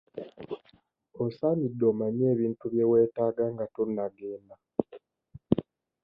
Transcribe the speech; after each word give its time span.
Osaanidde 1.23 1.83
omanye 1.91 2.25
ebintu 2.33 2.63
bye 2.73 2.85
weetaaga 2.91 3.43
nga 3.53 3.65
tonnagenda. 3.75 4.55